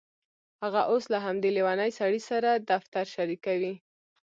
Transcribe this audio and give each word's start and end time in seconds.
هغه 0.63 0.81
اوس 0.91 1.03
له 1.13 1.19
همدې 1.25 1.49
لیونۍ 1.57 1.91
سړي 1.99 2.21
سره 2.29 2.49
دفتر 2.71 3.05
شریکوي 3.15 3.73